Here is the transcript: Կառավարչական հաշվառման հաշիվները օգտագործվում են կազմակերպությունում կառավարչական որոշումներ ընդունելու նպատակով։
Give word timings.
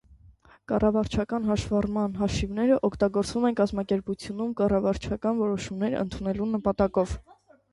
Կառավարչական 0.69 1.43
հաշվառման 1.49 2.15
հաշիվները 2.21 2.79
օգտագործվում 2.89 3.45
են 3.51 3.59
կազմակերպությունում 3.61 4.57
կառավարչական 4.63 5.41
որոշումներ 5.45 5.99
ընդունելու 6.03 6.49
նպատակով։ 6.57 7.15